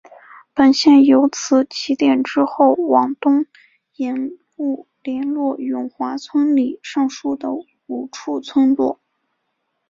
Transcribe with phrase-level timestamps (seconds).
[0.55, 3.45] 本线由此起点之后往东
[3.93, 7.49] 沿路连络永华村里上述的
[7.85, 8.99] 五处村落。